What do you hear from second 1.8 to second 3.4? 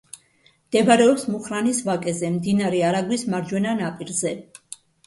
ვაკეზე, მდინარე არაგვის